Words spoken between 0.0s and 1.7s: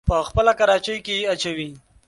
په خپله کراچۍ کې يې اچوي.